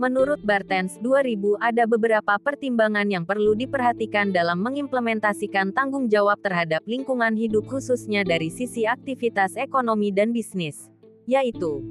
Menurut 0.00 0.40
Bartens 0.40 0.96
2000 1.04 1.60
ada 1.60 1.84
beberapa 1.84 2.40
pertimbangan 2.40 3.04
yang 3.04 3.28
perlu 3.28 3.52
diperhatikan 3.52 4.32
dalam 4.32 4.56
mengimplementasikan 4.64 5.76
tanggung 5.76 6.08
jawab 6.08 6.40
terhadap 6.40 6.80
lingkungan 6.88 7.36
hidup 7.36 7.68
khususnya 7.68 8.24
dari 8.24 8.48
sisi 8.48 8.88
aktivitas 8.88 9.60
ekonomi 9.60 10.08
dan 10.08 10.32
bisnis, 10.32 10.88
yaitu 11.28 11.84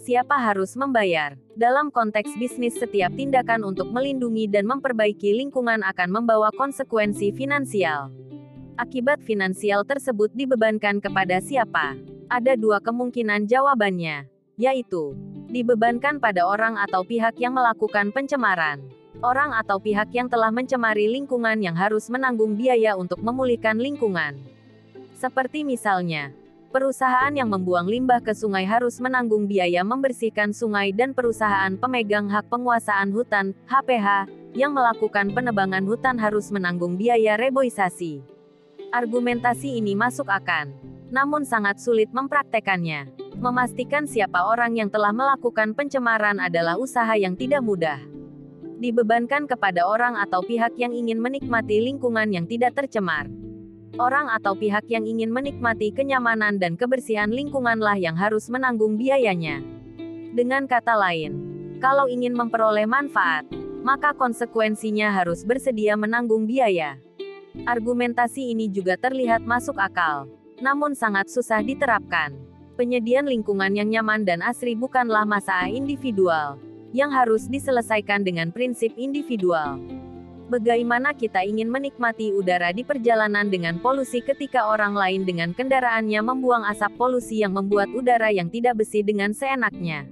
siapa 0.00 0.40
harus 0.40 0.72
membayar. 0.72 1.36
Dalam 1.52 1.92
konteks 1.92 2.32
bisnis 2.40 2.80
setiap 2.80 3.12
tindakan 3.12 3.60
untuk 3.68 3.92
melindungi 3.92 4.48
dan 4.48 4.64
memperbaiki 4.64 5.36
lingkungan 5.36 5.84
akan 5.84 6.08
membawa 6.08 6.48
konsekuensi 6.56 7.28
finansial. 7.36 8.08
Akibat 8.80 9.20
finansial 9.20 9.84
tersebut 9.84 10.32
dibebankan 10.32 10.96
kepada 10.96 11.44
siapa? 11.44 11.92
Ada 12.32 12.56
dua 12.56 12.80
kemungkinan 12.80 13.46
jawabannya 13.46 14.33
yaitu 14.54 15.14
dibebankan 15.50 16.18
pada 16.22 16.46
orang 16.46 16.78
atau 16.78 17.02
pihak 17.06 17.38
yang 17.38 17.54
melakukan 17.54 18.10
pencemaran. 18.10 18.82
Orang 19.22 19.54
atau 19.54 19.78
pihak 19.78 20.10
yang 20.10 20.26
telah 20.26 20.50
mencemari 20.50 21.06
lingkungan 21.06 21.62
yang 21.62 21.78
harus 21.78 22.10
menanggung 22.10 22.58
biaya 22.58 22.98
untuk 22.98 23.22
memulihkan 23.22 23.78
lingkungan. 23.78 24.36
Seperti 25.14 25.62
misalnya, 25.62 26.34
perusahaan 26.74 27.30
yang 27.30 27.46
membuang 27.46 27.86
limbah 27.86 28.18
ke 28.18 28.34
sungai 28.34 28.66
harus 28.66 28.98
menanggung 28.98 29.46
biaya 29.46 29.86
membersihkan 29.86 30.50
sungai 30.50 30.90
dan 30.90 31.14
perusahaan 31.14 31.78
pemegang 31.78 32.26
hak 32.26 32.50
penguasaan 32.50 33.14
hutan, 33.14 33.54
HPH, 33.70 34.26
yang 34.58 34.74
melakukan 34.74 35.30
penebangan 35.30 35.86
hutan 35.86 36.18
harus 36.18 36.50
menanggung 36.50 36.98
biaya 36.98 37.38
reboisasi. 37.38 38.26
Argumentasi 38.90 39.78
ini 39.78 39.94
masuk 39.94 40.26
akal, 40.26 40.74
namun 41.14 41.46
sangat 41.46 41.78
sulit 41.78 42.10
mempraktekannya. 42.10 43.06
Memastikan 43.38 44.10
siapa 44.10 44.50
orang 44.50 44.74
yang 44.74 44.90
telah 44.90 45.14
melakukan 45.14 45.70
pencemaran 45.70 46.42
adalah 46.42 46.74
usaha 46.74 47.14
yang 47.14 47.38
tidak 47.38 47.62
mudah. 47.62 48.02
Dibebankan 48.82 49.46
kepada 49.46 49.86
orang 49.86 50.18
atau 50.18 50.42
pihak 50.42 50.74
yang 50.74 50.90
ingin 50.90 51.22
menikmati 51.22 51.78
lingkungan 51.78 52.34
yang 52.34 52.50
tidak 52.50 52.74
tercemar. 52.74 53.30
Orang 53.94 54.26
atau 54.26 54.58
pihak 54.58 54.90
yang 54.90 55.06
ingin 55.06 55.30
menikmati 55.30 55.94
kenyamanan 55.94 56.58
dan 56.58 56.74
kebersihan 56.74 57.30
lingkunganlah 57.30 57.94
yang 57.94 58.18
harus 58.18 58.50
menanggung 58.50 58.98
biayanya. 58.98 59.62
Dengan 60.34 60.66
kata 60.66 60.98
lain, 60.98 61.38
kalau 61.78 62.10
ingin 62.10 62.34
memperoleh 62.34 62.90
manfaat, 62.90 63.46
maka 63.86 64.10
konsekuensinya 64.18 65.14
harus 65.14 65.46
bersedia 65.46 65.94
menanggung 65.94 66.50
biaya. 66.50 66.98
Argumentasi 67.70 68.50
ini 68.50 68.66
juga 68.66 68.98
terlihat 68.98 69.46
masuk 69.46 69.78
akal, 69.78 70.26
namun 70.62 70.94
sangat 70.94 71.30
susah 71.30 71.62
diterapkan. 71.62 72.34
Penyediaan 72.74 73.30
lingkungan 73.30 73.70
yang 73.74 73.86
nyaman 73.86 74.26
dan 74.26 74.42
asri 74.42 74.74
bukanlah 74.74 75.22
masalah 75.22 75.70
individual, 75.70 76.58
yang 76.94 77.10
harus 77.10 77.46
diselesaikan 77.50 78.22
dengan 78.22 78.50
prinsip 78.54 78.94
individual. 78.98 79.78
Bagaimana 80.44 81.16
kita 81.16 81.42
ingin 81.42 81.66
menikmati 81.66 82.30
udara 82.30 82.70
di 82.70 82.86
perjalanan 82.86 83.50
dengan 83.50 83.80
polusi 83.82 84.22
ketika 84.22 84.70
orang 84.70 84.94
lain 84.94 85.26
dengan 85.26 85.50
kendaraannya 85.56 86.20
membuang 86.20 86.68
asap 86.68 86.94
polusi 86.94 87.42
yang 87.42 87.56
membuat 87.56 87.90
udara 87.90 88.30
yang 88.30 88.52
tidak 88.52 88.78
bersih 88.78 89.00
dengan 89.00 89.32
seenaknya? 89.32 90.06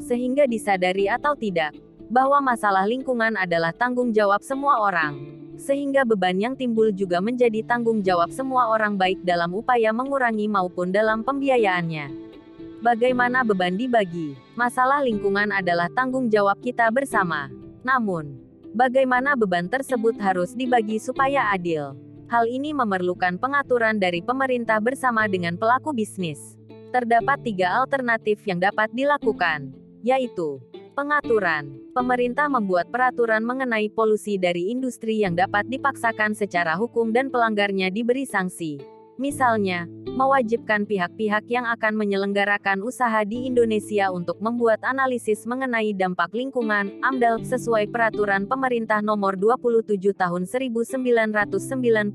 Sehingga 0.00 0.48
disadari 0.48 1.06
atau 1.06 1.36
tidak, 1.36 1.76
bahwa 2.08 2.40
masalah 2.40 2.88
lingkungan 2.88 3.36
adalah 3.36 3.70
tanggung 3.76 4.10
jawab 4.10 4.40
semua 4.40 4.80
orang. 4.82 5.37
Sehingga 5.58 6.06
beban 6.06 6.38
yang 6.38 6.54
timbul 6.54 6.94
juga 6.94 7.18
menjadi 7.18 7.66
tanggung 7.66 7.98
jawab 8.00 8.30
semua 8.30 8.70
orang 8.70 8.94
baik 8.94 9.26
dalam 9.26 9.50
upaya 9.50 9.90
mengurangi 9.90 10.46
maupun 10.46 10.94
dalam 10.94 11.26
pembiayaannya. 11.26 12.30
Bagaimana 12.78 13.42
beban 13.42 13.74
dibagi? 13.74 14.38
Masalah 14.54 15.02
lingkungan 15.02 15.50
adalah 15.50 15.90
tanggung 15.90 16.30
jawab 16.30 16.62
kita 16.62 16.86
bersama. 16.94 17.50
Namun, 17.82 18.38
bagaimana 18.70 19.34
beban 19.34 19.66
tersebut 19.66 20.14
harus 20.22 20.54
dibagi 20.54 21.02
supaya 21.02 21.50
adil? 21.50 21.98
Hal 22.30 22.46
ini 22.46 22.70
memerlukan 22.70 23.34
pengaturan 23.42 23.98
dari 23.98 24.22
pemerintah 24.22 24.78
bersama 24.78 25.26
dengan 25.26 25.58
pelaku 25.58 25.90
bisnis. 25.90 26.54
Terdapat 26.94 27.42
tiga 27.42 27.82
alternatif 27.82 28.46
yang 28.46 28.62
dapat 28.62 28.94
dilakukan, 28.94 29.74
yaitu 30.06 30.62
Pengaturan. 30.98 31.94
Pemerintah 31.94 32.50
membuat 32.50 32.90
peraturan 32.90 33.46
mengenai 33.46 33.86
polusi 33.86 34.34
dari 34.34 34.74
industri 34.74 35.22
yang 35.22 35.38
dapat 35.38 35.70
dipaksakan 35.70 36.34
secara 36.34 36.74
hukum 36.74 37.14
dan 37.14 37.30
pelanggarnya 37.30 37.86
diberi 37.94 38.26
sanksi. 38.26 38.82
Misalnya, 39.14 39.86
mewajibkan 40.10 40.90
pihak-pihak 40.90 41.46
yang 41.46 41.70
akan 41.70 41.94
menyelenggarakan 41.94 42.82
usaha 42.82 43.22
di 43.22 43.46
Indonesia 43.46 44.10
untuk 44.10 44.42
membuat 44.42 44.82
analisis 44.82 45.46
mengenai 45.46 45.94
dampak 45.94 46.34
lingkungan, 46.34 46.98
AMDAL, 46.98 47.46
sesuai 47.46 47.94
peraturan 47.94 48.50
pemerintah 48.50 48.98
nomor 48.98 49.38
27 49.38 50.02
tahun 50.18 50.50
1999. 50.50 52.10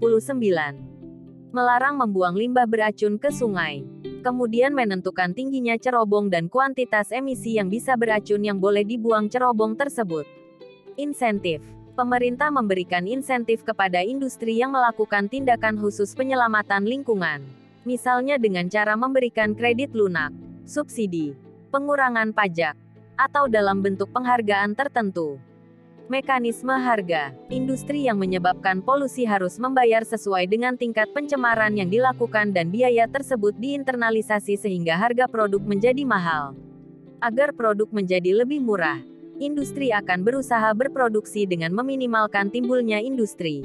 Melarang 1.56 1.96
membuang 2.04 2.36
limbah 2.36 2.68
beracun 2.68 3.16
ke 3.16 3.32
sungai 3.32 3.93
kemudian 4.24 4.72
menentukan 4.72 5.36
tingginya 5.36 5.76
cerobong 5.76 6.32
dan 6.32 6.48
kuantitas 6.48 7.12
emisi 7.12 7.60
yang 7.60 7.68
bisa 7.68 8.00
beracun 8.00 8.40
yang 8.40 8.58
boleh 8.58 8.88
dibuang 8.88 9.28
cerobong 9.28 9.76
tersebut. 9.76 10.24
Insentif 10.96 11.60
Pemerintah 11.94 12.50
memberikan 12.50 13.06
insentif 13.06 13.62
kepada 13.62 14.02
industri 14.02 14.58
yang 14.58 14.74
melakukan 14.74 15.30
tindakan 15.30 15.78
khusus 15.78 16.18
penyelamatan 16.18 16.90
lingkungan. 16.90 17.46
Misalnya 17.86 18.42
dengan 18.42 18.66
cara 18.66 18.98
memberikan 18.98 19.54
kredit 19.54 19.94
lunak, 19.94 20.34
subsidi, 20.66 21.38
pengurangan 21.70 22.34
pajak, 22.34 22.74
atau 23.14 23.46
dalam 23.46 23.86
bentuk 23.86 24.10
penghargaan 24.10 24.74
tertentu. 24.74 25.38
Mekanisme 26.12 26.76
harga. 26.76 27.32
Industri 27.48 28.12
yang 28.12 28.20
menyebabkan 28.20 28.84
polusi 28.84 29.24
harus 29.24 29.56
membayar 29.56 30.04
sesuai 30.04 30.52
dengan 30.52 30.76
tingkat 30.76 31.08
pencemaran 31.16 31.72
yang 31.80 31.88
dilakukan 31.88 32.52
dan 32.52 32.68
biaya 32.68 33.08
tersebut 33.08 33.56
diinternalisasi 33.56 34.60
sehingga 34.60 35.00
harga 35.00 35.32
produk 35.32 35.64
menjadi 35.64 36.04
mahal. 36.04 36.60
Agar 37.24 37.56
produk 37.56 37.88
menjadi 37.88 38.36
lebih 38.36 38.60
murah, 38.60 39.00
industri 39.40 39.96
akan 39.96 40.28
berusaha 40.28 40.76
berproduksi 40.76 41.48
dengan 41.48 41.72
meminimalkan 41.72 42.52
timbulnya 42.52 43.00
industri 43.00 43.64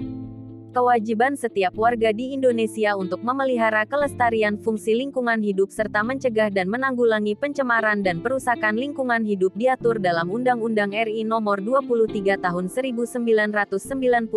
kewajiban 0.71 1.35
setiap 1.35 1.73
warga 1.75 2.13
di 2.13 2.37
Indonesia 2.37 2.93
untuk 2.95 3.25
memelihara 3.25 3.89
kelestarian 3.89 4.61
fungsi 4.61 4.93
lingkungan 4.93 5.41
hidup 5.41 5.73
serta 5.73 6.05
mencegah 6.05 6.53
dan 6.53 6.69
menanggulangi 6.69 7.33
pencemaran 7.35 8.05
dan 8.05 8.21
perusakan 8.21 8.77
lingkungan 8.77 9.25
hidup 9.25 9.57
diatur 9.57 9.97
dalam 9.97 10.29
Undang-Undang 10.29 10.93
RI 10.93 11.25
Nomor 11.25 11.65
23 11.65 12.37
Tahun 12.37 12.65
1997 12.69 14.29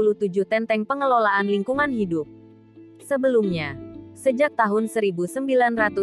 tentang 0.47 0.87
Pengelolaan 0.87 1.51
Lingkungan 1.51 1.91
Hidup. 1.91 2.25
Sebelumnya, 3.03 3.90
Sejak 4.21 4.53
tahun 4.53 4.85
1995 4.85 5.97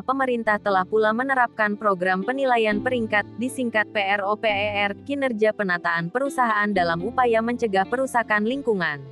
pemerintah 0.00 0.56
telah 0.56 0.88
pula 0.88 1.12
menerapkan 1.12 1.76
program 1.76 2.24
penilaian 2.24 2.80
peringkat, 2.80 3.28
disingkat 3.36 3.84
PROPER, 3.92 4.96
kinerja 5.04 5.52
penataan 5.52 6.08
perusahaan 6.08 6.72
dalam 6.72 7.04
upaya 7.04 7.44
mencegah 7.44 7.84
perusakan 7.84 8.48
lingkungan. 8.48 9.04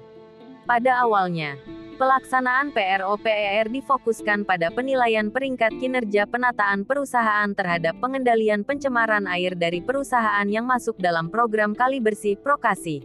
Pada 0.65 1.05
awalnya, 1.05 1.61
pelaksanaan 2.01 2.73
PROPER 2.73 3.69
difokuskan 3.69 4.49
pada 4.49 4.73
penilaian 4.73 5.29
peringkat 5.29 5.77
kinerja 5.77 6.25
penataan 6.25 6.89
perusahaan 6.89 7.53
terhadap 7.53 8.01
pengendalian 8.01 8.65
pencemaran 8.65 9.29
air 9.29 9.53
dari 9.53 9.85
perusahaan 9.85 10.49
yang 10.49 10.65
masuk 10.65 10.97
dalam 10.97 11.29
program 11.29 11.77
Kali 11.77 12.01
Bersih 12.01 12.41
Prokasi. 12.41 13.05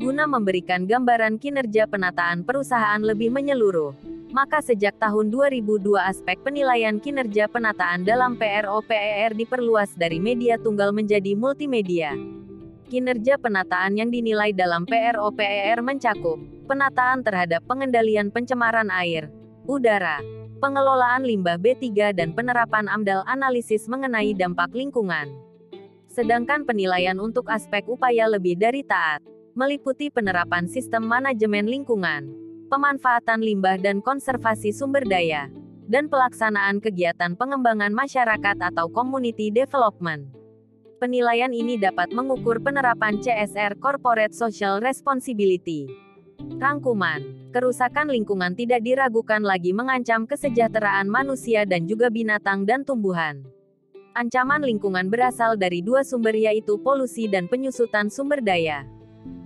Guna 0.00 0.24
memberikan 0.24 0.88
gambaran 0.88 1.36
kinerja 1.36 1.84
penataan 1.86 2.42
perusahaan 2.42 2.98
lebih 2.98 3.30
menyeluruh, 3.30 4.13
maka 4.34 4.58
sejak 4.58 4.98
tahun 4.98 5.30
2002 5.30 5.94
aspek 5.94 6.42
penilaian 6.42 6.98
kinerja 6.98 7.46
penataan 7.46 8.02
dalam 8.02 8.34
PROPER 8.34 9.30
diperluas 9.38 9.94
dari 9.94 10.18
media 10.18 10.58
tunggal 10.58 10.90
menjadi 10.90 11.38
multimedia. 11.38 12.18
Kinerja 12.90 13.38
penataan 13.38 13.94
yang 13.94 14.10
dinilai 14.10 14.50
dalam 14.50 14.90
PROPER 14.90 15.86
mencakup 15.86 16.42
penataan 16.66 17.22
terhadap 17.22 17.62
pengendalian 17.70 18.34
pencemaran 18.34 18.90
air, 18.90 19.30
udara, 19.70 20.18
pengelolaan 20.58 21.22
limbah 21.22 21.54
B3 21.54 22.10
dan 22.10 22.34
penerapan 22.34 22.90
AMDAL 22.90 23.22
analisis 23.30 23.86
mengenai 23.86 24.34
dampak 24.34 24.74
lingkungan. 24.74 25.30
Sedangkan 26.10 26.66
penilaian 26.66 27.22
untuk 27.22 27.46
aspek 27.54 27.86
upaya 27.86 28.26
lebih 28.26 28.58
dari 28.58 28.82
taat, 28.82 29.22
meliputi 29.54 30.10
penerapan 30.10 30.66
sistem 30.66 31.06
manajemen 31.06 31.70
lingkungan, 31.70 32.43
pemanfaatan 32.68 33.44
limbah 33.44 33.76
dan 33.80 34.00
konservasi 34.00 34.72
sumber 34.72 35.04
daya, 35.04 35.48
dan 35.88 36.08
pelaksanaan 36.08 36.80
kegiatan 36.80 37.36
pengembangan 37.36 37.92
masyarakat 37.92 38.56
atau 38.60 38.88
community 38.88 39.52
development. 39.52 40.32
Penilaian 41.02 41.52
ini 41.52 41.76
dapat 41.76 42.14
mengukur 42.16 42.62
penerapan 42.64 43.20
CSR 43.20 43.76
Corporate 43.76 44.32
Social 44.32 44.80
Responsibility. 44.80 45.90
Rangkuman, 46.56 47.50
kerusakan 47.52 48.08
lingkungan 48.08 48.56
tidak 48.56 48.80
diragukan 48.80 49.42
lagi 49.44 49.76
mengancam 49.76 50.24
kesejahteraan 50.24 51.10
manusia 51.10 51.68
dan 51.68 51.84
juga 51.84 52.08
binatang 52.08 52.64
dan 52.64 52.86
tumbuhan. 52.86 53.44
Ancaman 54.14 54.62
lingkungan 54.62 55.10
berasal 55.10 55.58
dari 55.58 55.82
dua 55.82 56.06
sumber 56.06 56.38
yaitu 56.38 56.78
polusi 56.78 57.26
dan 57.26 57.50
penyusutan 57.50 58.06
sumber 58.06 58.38
daya. 58.38 58.86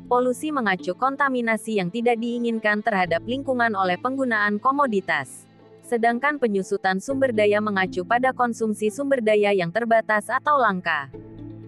Polusi 0.08 0.48
mengacu 0.48 0.96
kontaminasi 0.96 1.76
yang 1.76 1.92
tidak 1.92 2.16
diinginkan 2.16 2.80
terhadap 2.80 3.20
lingkungan 3.28 3.76
oleh 3.76 4.00
penggunaan 4.00 4.56
komoditas. 4.56 5.44
Sedangkan 5.84 6.40
penyusutan 6.40 6.96
sumber 6.96 7.28
daya 7.28 7.60
mengacu 7.60 8.08
pada 8.08 8.32
konsumsi 8.32 8.88
sumber 8.88 9.20
daya 9.20 9.52
yang 9.52 9.68
terbatas 9.68 10.32
atau 10.32 10.56
langka. 10.56 11.12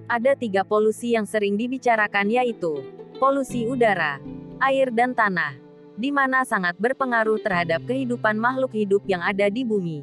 Ada 0.08 0.40
tiga 0.40 0.64
polusi 0.64 1.12
yang 1.12 1.28
sering 1.28 1.60
dibicarakan 1.60 2.32
yaitu 2.32 2.80
polusi 3.20 3.68
udara, 3.68 4.16
air 4.64 4.88
dan 4.88 5.12
tanah, 5.12 5.60
di 6.00 6.08
mana 6.08 6.40
sangat 6.40 6.80
berpengaruh 6.80 7.44
terhadap 7.44 7.84
kehidupan 7.84 8.40
makhluk 8.40 8.72
hidup 8.72 9.04
yang 9.04 9.20
ada 9.20 9.52
di 9.52 9.68
bumi. 9.68 10.00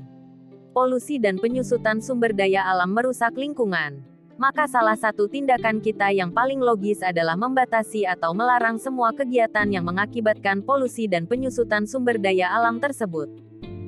Polusi 0.77 1.17
dan 1.17 1.41
penyusutan 1.41 2.05
sumber 2.05 2.37
daya 2.37 2.69
alam 2.69 2.93
merusak 2.93 3.33
lingkungan 3.33 4.16
maka 4.37 4.69
salah 4.69 4.93
satu 4.93 5.25
tindakan 5.25 5.81
kita 5.81 6.13
yang 6.13 6.29
paling 6.29 6.61
logis 6.61 7.01
adalah 7.01 7.33
membatasi 7.33 8.05
atau 8.05 8.37
melarang 8.37 8.77
semua 8.77 9.09
kegiatan 9.09 9.65
yang 9.65 9.81
mengakibatkan 9.81 10.61
polusi 10.61 11.09
dan 11.09 11.25
penyusutan 11.25 11.89
sumber 11.89 12.21
daya 12.21 12.53
alam 12.53 12.77
tersebut. 12.77 13.27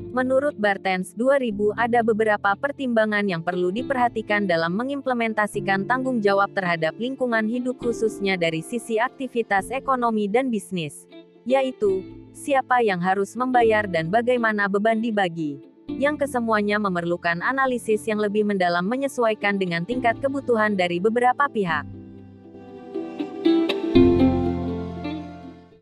Menurut 0.10 0.58
Bartens 0.58 1.14
2000 1.14 1.78
ada 1.78 2.02
beberapa 2.02 2.58
pertimbangan 2.58 3.22
yang 3.30 3.46
perlu 3.46 3.70
diperhatikan 3.70 4.50
dalam 4.50 4.74
mengimplementasikan 4.74 5.86
tanggung 5.86 6.18
jawab 6.18 6.50
terhadap 6.58 6.98
lingkungan 6.98 7.46
hidup 7.46 7.78
khususnya 7.78 8.34
dari 8.34 8.66
sisi 8.66 8.98
aktivitas 8.98 9.70
ekonomi 9.70 10.26
dan 10.26 10.50
bisnis, 10.50 11.06
yaitu 11.46 12.02
siapa 12.34 12.82
yang 12.82 12.98
harus 12.98 13.38
membayar 13.38 13.86
dan 13.86 14.10
bagaimana 14.10 14.66
beban 14.66 14.98
dibagi 14.98 15.68
yang 15.97 16.19
kesemuanya 16.19 16.78
memerlukan 16.78 17.41
analisis 17.41 18.06
yang 18.06 18.21
lebih 18.21 18.45
mendalam 18.45 18.86
menyesuaikan 18.86 19.58
dengan 19.58 19.88
tingkat 19.88 20.19
kebutuhan 20.21 20.78
dari 20.78 21.02
beberapa 21.02 21.49
pihak. 21.49 21.88